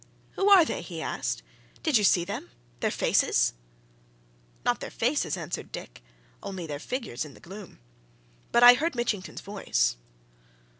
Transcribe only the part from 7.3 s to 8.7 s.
the gloom. But